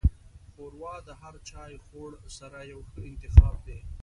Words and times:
ښوروا 0.51 0.95
د 1.07 1.09
هر 1.21 1.33
چایخوړ 1.49 2.11
سره 2.37 2.59
یو 2.71 2.79
ښه 2.89 2.99
انتخاب 3.11 3.55
دی. 3.65 3.79